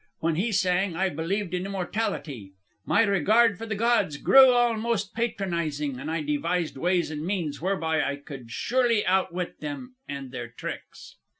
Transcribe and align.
When 0.17 0.33
he 0.35 0.51
sang 0.51 0.95
I 0.95 1.09
believed 1.09 1.53
in 1.53 1.67
immortality, 1.67 2.53
my 2.87 3.03
regard 3.03 3.59
for 3.59 3.67
the 3.67 3.75
gods 3.75 4.17
grew 4.17 4.49
almost 4.51 5.13
patronizing 5.13 5.99
and 5.99 6.09
I 6.09 6.23
devised 6.23 6.75
ways 6.75 7.11
and 7.11 7.23
means 7.23 7.61
whereby 7.61 8.01
I 8.01 8.19
surely 8.47 9.01
could 9.01 9.05
outwit 9.07 9.59
them 9.59 9.97
and 10.09 10.31
their 10.31 10.47
tricks. 10.47 11.17